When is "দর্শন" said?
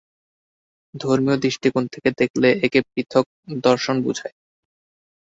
3.63-3.95